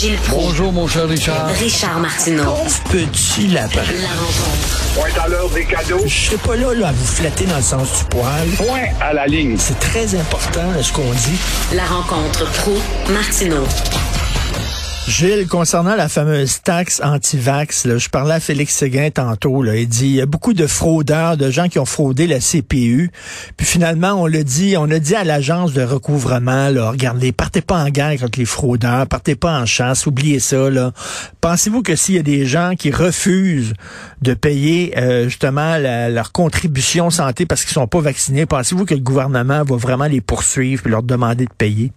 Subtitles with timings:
[0.00, 0.46] Gilles Proulx.
[0.46, 1.48] Bonjour, mon cher Richard.
[1.58, 2.56] Richard Martineau.
[2.90, 3.82] Petit lapin.
[4.00, 4.94] La rencontre.
[4.94, 6.00] Point à l'heure des cadeaux.
[6.06, 8.48] Je serai pas là, là à vous flatter dans le sens du poil.
[8.56, 9.56] Point à la ligne.
[9.58, 11.38] C'est très important ce qu'on dit.
[11.74, 12.78] La rencontre pro
[13.12, 13.66] martineau
[15.08, 19.62] Gilles, concernant la fameuse taxe anti-vax, je parlais à Félix Séguin tantôt.
[19.62, 22.38] Là, il dit il y a beaucoup de fraudeurs, de gens qui ont fraudé la
[22.38, 23.10] CPU.
[23.56, 27.62] Puis finalement, on le dit, on a dit à l'agence de recouvrement, là, regardez, partez
[27.62, 30.70] pas en guerre contre les fraudeurs, partez pas en chasse, oubliez ça.
[30.70, 30.92] Là.
[31.40, 33.72] Pensez-vous que s'il y a des gens qui refusent
[34.20, 39.00] de payer euh, justement leur contribution santé parce qu'ils sont pas vaccinés, pensez-vous que le
[39.00, 41.90] gouvernement va vraiment les poursuivre et leur demander de payer?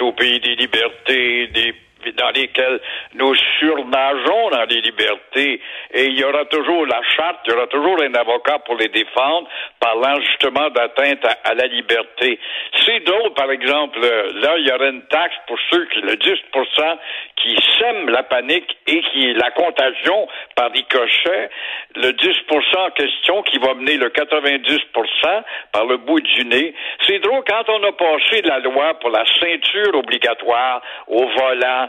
[0.00, 1.74] Au pays des libertés, des
[2.16, 2.80] dans lesquels
[3.14, 5.60] nous surnageons dans les libertés
[5.92, 8.88] et il y aura toujours la charte, il y aura toujours un avocat pour les
[8.88, 9.48] défendre
[9.80, 12.38] parlant justement d'atteinte à, la liberté.
[12.84, 16.14] C'est drôle, par exemple, euh, là, il y aurait une taxe pour ceux qui, le
[16.14, 16.98] 10%
[17.36, 21.50] qui sèment la panique et qui la contagion par ricochet,
[21.96, 26.74] le 10% en question qui va mener le 90% par le bout du nez.
[27.06, 31.88] C'est drôle, quand on a passé la loi pour la ceinture obligatoire au volant,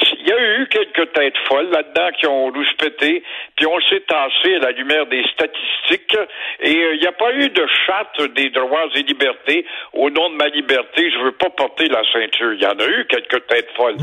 [0.00, 3.22] il y a eu quelques têtes folles là-dedans qui ont rouspété,
[3.56, 6.16] puis on s'est tassé à la lumière des statistiques,
[6.60, 9.66] et euh, il n'y a pas eu de charte des droits et libertés.
[9.92, 12.54] Au nom de ma liberté, je veux pas porter la ceinture.
[12.54, 13.96] Il y en a eu quelques têtes folles,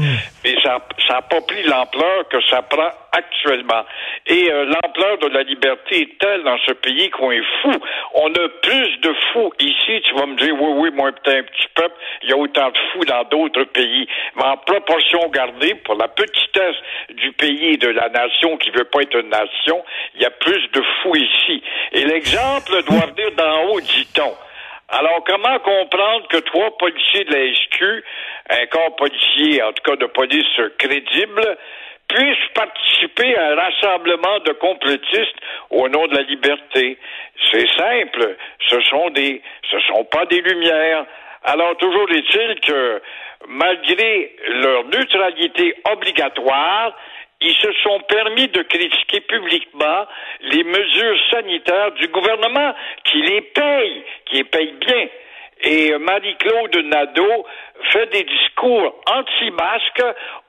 [0.44, 0.80] mais ça
[1.10, 3.84] n'a pas pris l'ampleur que ça prend actuellement.
[4.28, 7.72] Et euh, l'ampleur de la liberté est telle dans ce pays qu'on est fou.
[8.14, 10.02] On a plus de fous ici.
[10.04, 11.12] Tu vas me dire, oui, oui, moi, un
[11.44, 14.08] petit peuple, il y a autant de fous dans d'autres pays.
[14.36, 16.76] Mais en proportion gardée, pour la petitesse
[17.10, 19.84] du pays et de la nation qui veut pas être une nation,
[20.16, 21.64] il y a plus de fous ici.
[21.94, 24.34] Et l'exemple doit venir d'en haut, dit-on.
[24.92, 28.04] Alors, comment comprendre que trois policiers de la SQ,
[28.50, 31.58] un corps policier, en tout cas de police crédible,
[32.08, 35.38] puissent participer à un rassemblement de complotistes
[35.70, 36.98] au nom de la liberté?
[37.52, 38.36] C'est simple.
[38.68, 41.06] Ce sont des, ce sont pas des lumières.
[41.44, 43.02] Alors, toujours est-il que,
[43.48, 46.94] malgré leur neutralité obligatoire,
[47.42, 50.06] ils se sont permis de critiquer publiquement
[50.42, 52.74] les mesures sanitaires du gouvernement
[53.06, 55.08] qui les paye, qui les paye bien.
[55.62, 57.46] Et Marie-Claude Nadeau
[57.92, 60.04] fait des discours anti-masques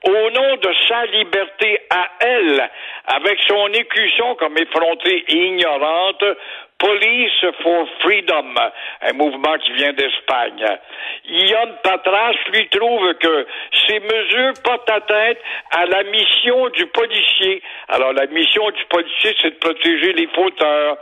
[0.07, 2.69] au nom de sa liberté à elle,
[3.07, 6.23] avec son écution comme effrontée et ignorante,
[6.81, 8.55] Police for Freedom,
[9.01, 10.65] un mouvement qui vient d'Espagne.
[11.25, 13.45] Ion Patras lui trouve que
[13.87, 15.37] ces mesures portent atteinte
[15.77, 17.61] à la mission du policier.
[17.87, 20.97] Alors la mission du policier, c'est de protéger les fauteurs.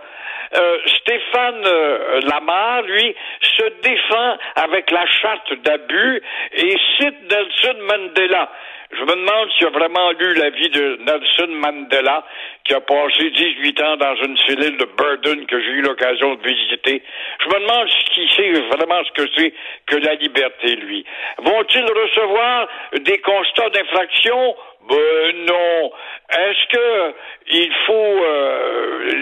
[0.55, 6.21] Euh, Stéphane euh, Lamar, lui, se défend avec la charte d'abus
[6.53, 8.51] et cite Nelson Mandela.
[8.91, 12.25] Je me demande s'il a vraiment lu la vie de Nelson Mandela,
[12.63, 16.47] qui a passé 18 ans dans une cellule de Burden que j'ai eu l'occasion de
[16.47, 17.03] visiter.
[17.39, 19.53] Je me demande s'il sait vraiment ce que c'est
[19.85, 21.05] que la liberté, lui.
[21.37, 22.67] Vont-ils recevoir
[23.01, 24.55] des constats d'infraction?
[24.89, 25.91] Ben non.
[26.31, 27.13] Est-ce que
[27.51, 28.58] il faut euh,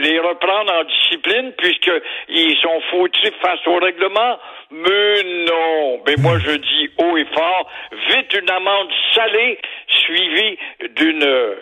[0.08, 4.40] les reprendre en discipline puisqu'ils sont fautifs face au règlement?
[4.72, 6.02] Mais non.
[6.06, 7.70] Mais moi je dis haut et fort,
[8.10, 10.58] vite une amende salée suivie
[10.96, 11.56] d'une euh,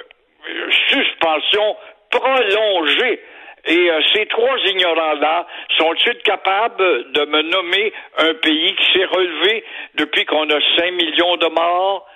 [0.89, 1.75] suspension
[2.11, 3.19] prolongée.
[3.67, 9.63] Et euh, ces trois ignorants-là sont-ils capables de me nommer un pays qui s'est relevé
[9.95, 12.07] depuis qu'on a 5 millions de morts?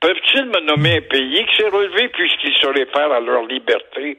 [0.00, 4.18] Peuvent-ils me nommer un pays qui s'est relevé puisqu'ils se réfèrent à leur liberté?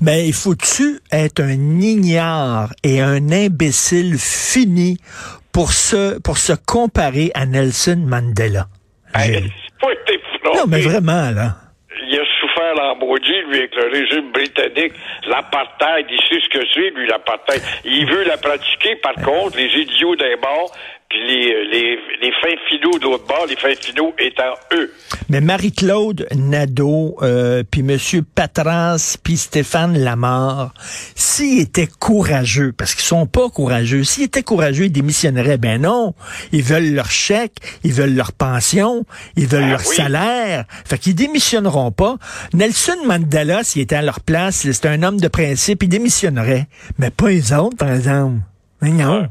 [0.00, 4.98] Mais il faut-tu être un ignare et un imbécile fini
[5.52, 8.68] pour se, pour se comparer à Nelson Mandela?
[9.14, 11.56] Hey, c'est pas été non, mais vraiment, là.
[12.10, 14.92] Il a souffert l'embraudit, lui, avec le régime britannique.
[15.26, 17.60] L'apartheid, il sait ce que c'est, lui, l'apartheid.
[17.84, 20.74] Il veut la pratiquer, par contre, les idiots d'un bord,
[21.08, 24.92] puis les, les, les fins finaux de l'autre bord, les fins finaux étant eux.
[25.30, 30.74] Mais Marie-Claude Nadeau, euh, puis Monsieur Patras, puis Stéphane Lamar,
[31.14, 35.56] s'ils étaient courageux, parce qu'ils sont pas courageux, s'ils étaient courageux, ils démissionneraient.
[35.56, 36.14] Ben non,
[36.52, 39.06] ils veulent leur chèque, ils veulent leur pension,
[39.36, 39.96] ils veulent Ah leur oui.
[39.96, 40.64] salaire.
[40.84, 42.16] Fait qu'ils démissionneront pas.
[42.52, 46.66] Nelson Mandela, s'il était à leur place, c'est un homme de principe, il démissionnerait.
[46.98, 48.40] Mais pas les autres, par exemple.
[48.82, 49.26] Mais non.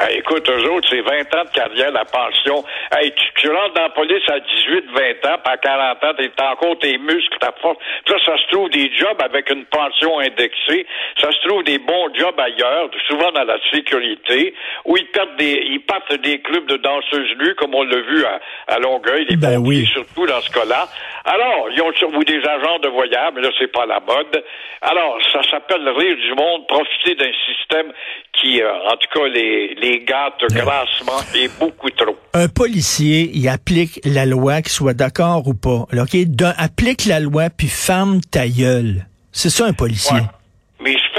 [0.00, 2.64] Hey, écoute, eux autres, c'est 20 ans de carrière, la pension.
[2.90, 6.14] Hey, tu, tu rentres dans la police à 18, 20 ans, puis à 40 ans,
[6.16, 7.76] t'es encore tes muscles, ta force.
[8.06, 10.86] Puis là, ça se trouve des jobs avec une pension indexée.
[11.20, 14.54] Ça se trouve des bons jobs ailleurs, souvent dans la sécurité,
[14.86, 18.24] où ils perdent des, ils partent des clubs de danseuses nues, comme on l'a vu
[18.24, 19.84] à, à Longueuil, les Ben oui.
[19.92, 20.88] surtout dans ce cas-là.
[21.32, 24.42] Alors, ils ont ou des agents de voyage, mais là, c'est pas la mode.
[24.82, 27.92] Alors, ça s'appelle rire du monde, profiter d'un système
[28.32, 32.16] qui, euh, en tout cas, les, les gâte grassement et beaucoup trop.
[32.34, 35.84] Un policier, il applique la loi, qu'il soit d'accord ou pas.
[35.92, 36.16] Là, OK?
[36.26, 39.06] D'un- applique la loi, puis ferme ta gueule.
[39.30, 40.16] C'est ça, un policier?
[40.16, 40.22] Ouais.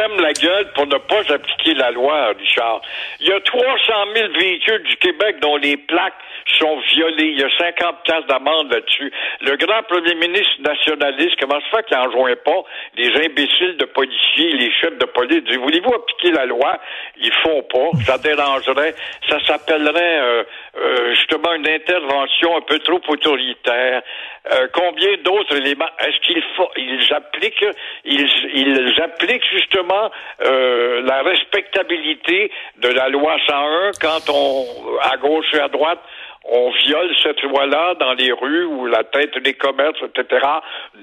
[0.01, 2.81] Ferme la gueule pour ne pas appliquer la loi, Richard.
[3.19, 3.68] Il y a 300
[4.15, 6.15] 000 véhicules du Québec dont les plaques
[6.59, 7.33] sont violées.
[7.36, 9.12] Il y a 50 places d'amende là-dessus.
[9.42, 12.63] Le grand premier ministre nationaliste, comment se fait qu'il n'en joint pas
[12.98, 15.44] les imbéciles de policiers, les chefs de police?
[15.44, 16.80] Dit, Voulez-vous appliquer la loi?
[17.18, 17.92] Ils font pas.
[18.03, 18.95] Ça dérangerait.
[19.30, 20.44] Ça s'appellerait euh,
[20.77, 24.01] euh, justement une intervention un peu trop autoritaire.
[24.51, 25.89] Euh, combien d'autres éléments?
[26.00, 26.44] Est-ce qu'ils
[26.77, 27.65] ils appliquent
[28.03, 29.90] ils appliquent justement
[30.41, 34.65] euh, la respectabilité de la loi 101 quand on
[35.01, 35.99] à gauche et à droite
[36.43, 40.45] on viole cette loi-là dans les rues ou la tête des commerces, etc.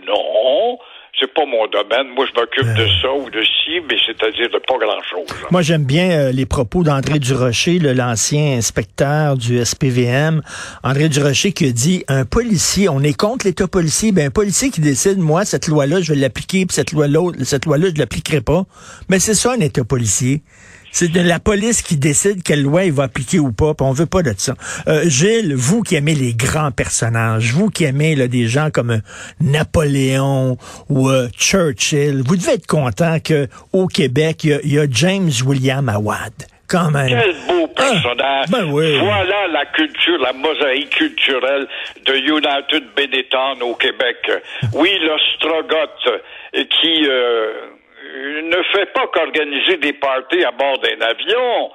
[0.04, 0.78] Non,
[1.18, 2.12] c'est pas mon domaine.
[2.14, 5.26] Moi, je m'occupe de ça ou de ci, mais c'est-à-dire de pas grand-chose.
[5.50, 10.42] Moi, j'aime bien euh, les propos d'André Durocher, l'ancien inspecteur du SPVM.
[10.82, 14.70] André Durocher qui a dit, un policier, on est contre l'État policier, ben un policier
[14.70, 18.40] qui décide, moi, cette loi-là, je vais l'appliquer, puis cette loi-là, cette loi-là, je l'appliquerai
[18.40, 18.64] pas.
[19.08, 20.42] Mais c'est ça, un État policier.
[20.90, 23.92] C'est de la police qui décide quelle loi il va appliquer ou pas, puis on
[23.92, 24.54] veut pas de ça.
[24.88, 28.90] Euh, Gilles, vous qui aimez les grands personnages, vous qui aimez là, des gens comme
[28.90, 28.98] euh,
[29.40, 30.56] Napoléon
[30.88, 34.78] ou euh, Churchill, vous devez être content que au Québec, il y a- il y,
[34.78, 36.32] a James William Awad.
[36.68, 37.08] Quand même.
[37.08, 38.48] Quel beau personnage.
[38.50, 38.98] ben oui.
[38.98, 41.66] Voilà la culture, la mosaïque culturelle
[42.04, 44.16] de United Benetton au Québec.
[44.74, 47.52] Oui, l'ostrogoth euh, qui euh,
[48.42, 51.70] ne fait pas qu'organiser des parties à bord d'un avion.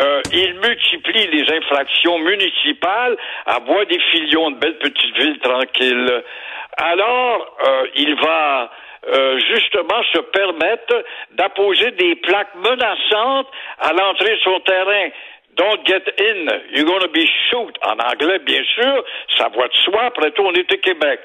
[0.00, 6.22] Euh, il multiplie les infractions municipales à bois des filions de belles petites villes tranquilles.
[6.76, 8.70] Alors, euh, il va
[9.06, 13.48] euh, justement se permettre d'apposer des plaques menaçantes
[13.78, 15.08] à l'entrée de son terrain.
[15.58, 17.76] Don't get in, you're gonna be shoot.
[17.82, 19.04] En anglais, bien sûr,
[19.36, 20.04] ça va de soi.
[20.04, 21.20] Après tout, on est au Québec,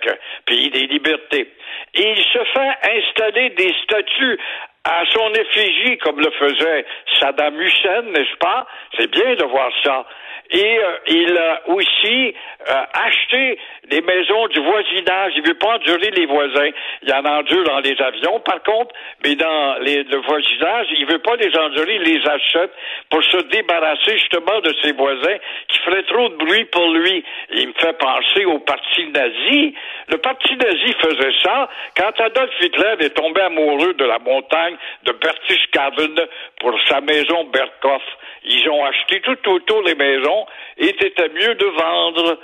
[0.47, 1.53] pays des libertés.
[1.93, 4.39] Et il se fait installer des statues
[4.85, 6.85] à son effigie, comme le faisait
[7.19, 8.65] Saddam Hussein, n'est-ce pas?
[8.97, 10.05] C'est bien de voir ça.
[10.53, 12.35] Et euh, il a aussi
[12.69, 13.57] euh, acheté
[13.89, 15.33] des maisons du voisinage.
[15.35, 16.69] Il veut pas endurer les voisins.
[17.01, 21.19] Il en endure dans les avions, par contre, mais dans les, le voisinage, il veut
[21.19, 22.71] pas les endurer, il les achète
[23.09, 25.37] pour se débarrasser justement de ses voisins
[25.69, 27.23] qui feraient trop de bruit pour lui.
[27.55, 29.73] Il me fait penser au parti nazi.
[30.09, 31.67] Le parti nazi faisait ça
[31.97, 36.27] quand Adolf Hitler est tombé amoureux de la montagne de Berchtesgaden
[36.59, 38.03] pour sa maison Berghof.
[38.45, 40.42] Ils ont acheté tout autour les maisons
[40.77, 42.37] et c'était mieux de vendre.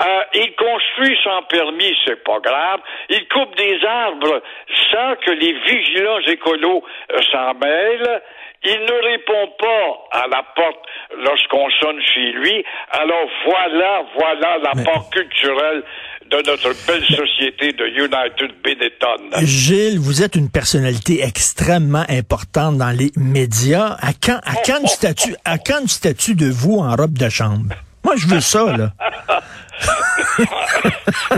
[0.00, 2.80] Euh, il construit sans permis, c'est pas grave.
[3.08, 4.42] Il coupe des arbres
[4.92, 8.22] sans que les vigilants écolos euh, s'en mêlent.
[8.62, 10.84] Il ne répond pas à la porte
[11.24, 12.62] lorsqu'on sonne chez lui.
[12.90, 15.82] Alors voilà, voilà l'apport culturel
[16.30, 19.46] de notre belle société de United Benetton.
[19.46, 23.96] Gilles, vous êtes une personnalité extrêmement importante dans les médias.
[23.98, 27.30] À quand, à quand une statue, à quand une statue de vous en robe de
[27.30, 27.74] chambre?
[28.04, 28.92] Moi, je veux ça, là.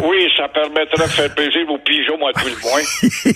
[0.03, 2.81] oui, ça permettrait de faire plaisir aux pigeons à tout le moins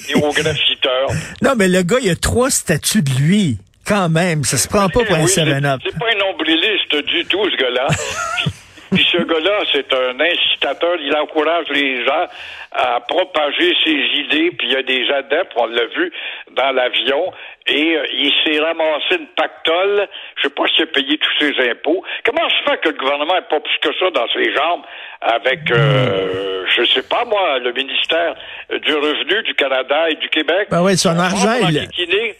[0.09, 1.09] et aux graffiteurs.
[1.41, 3.59] Non, mais le gars, il y a trois statues de lui.
[3.89, 5.81] Quand même, ça se prend pas pour un Oui, c'est 7-up.
[5.85, 7.87] c'est pas un nombriliste du tout, ce gars-là.
[8.43, 8.51] Puis-
[8.93, 10.95] Puis ce gars-là, c'est un incitateur.
[11.01, 12.27] Il encourage les gens
[12.73, 13.91] à propager ses
[14.21, 14.53] idées.
[14.57, 16.13] Puis il y a des adeptes, on l'a vu
[16.53, 17.33] dans l'avion.
[17.67, 20.07] Et euh, il s'est ramassé une pactole.
[20.37, 22.05] Je sais pas s'il a payé tous ses impôts.
[22.25, 24.83] Comment se fait que le gouvernement n'a pas plus que ça dans ses jambes?
[25.21, 28.35] Avec, euh, je sais pas moi, le ministère
[28.71, 30.69] du Revenu du Canada et du Québec?
[30.71, 31.89] Ben oui, son On argent, il-.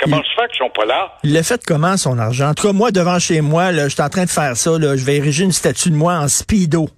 [0.01, 1.13] Comment se fait qu'ils sont pas là?
[1.25, 2.51] Il l'a fait comment, son argent?
[2.51, 4.71] En tout cas, moi, devant chez moi, là, je suis en train de faire ça.
[4.79, 6.89] Là, je vais ériger une statue de moi en speedo.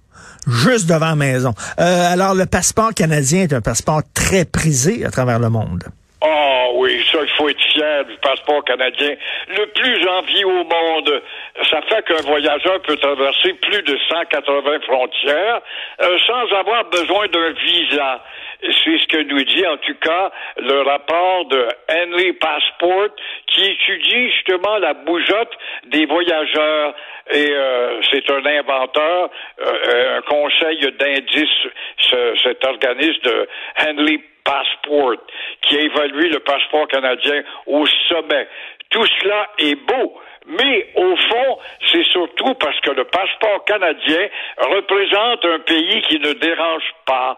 [0.47, 1.53] Juste devant la maison.
[1.79, 5.83] Euh, alors, le passeport canadien est un passeport très prisé à travers le monde.
[6.21, 7.61] Ah oui, ça, il faut être
[8.07, 9.15] du passeport canadien.
[9.47, 11.21] Le plus envié au monde.
[11.69, 15.61] Ça fait qu'un voyageur peut traverser plus de 180 frontières
[16.01, 18.23] euh, sans avoir besoin d'un visa.
[18.61, 23.09] C'est ce que nous dit en tout cas le rapport de Henry Passport
[23.47, 25.53] qui étudie justement la bougeotte
[25.87, 26.93] des voyageurs.
[27.31, 29.29] Et euh, c'est un inventeur,
[29.61, 31.49] euh, un conseil d'indice,
[31.97, 33.47] ce, cet organisme de
[33.85, 35.17] Henley Passport,
[35.61, 38.47] qui a évalué le passeport canadien au sommet.
[38.89, 41.59] Tout cela est beau, mais au fond,
[41.91, 47.37] c'est surtout parce que le passeport canadien représente un pays qui ne dérange pas.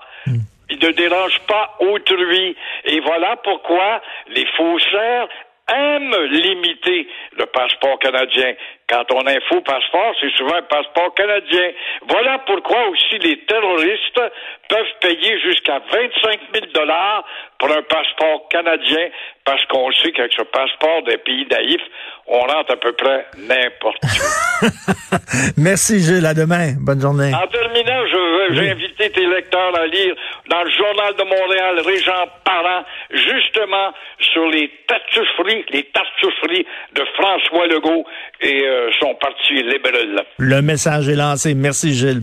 [0.70, 2.56] Il ne dérange pas autrui.
[2.86, 5.28] Et voilà pourquoi les faussaires
[5.74, 8.54] aiment limiter le passeport canadien.
[8.90, 11.72] Quand on a un faux passeport, c'est souvent un passeport canadien.
[12.10, 14.22] Voilà pourquoi aussi les terroristes
[14.68, 17.24] peuvent payer jusqu'à 25 000 dollars
[17.58, 19.10] pour un passeport canadien,
[19.46, 21.88] parce qu'on sait qu'avec ce passeport des pays naïfs,
[22.28, 24.66] on rentre à peu près n'importe où.
[25.58, 26.74] Merci Gilles, à demain.
[26.80, 27.32] Bonne journée.
[27.34, 28.06] En terminant,
[28.54, 30.16] j'ai invité tes lecteurs à lire
[30.50, 33.94] dans le Journal de Montréal, Régent Parent, justement
[34.34, 35.84] sur les tartufferies, les
[36.96, 38.06] de François Legault
[38.42, 40.24] et euh, son parti libéral.
[40.38, 41.54] Le message est lancé.
[41.54, 42.22] Merci Gilles.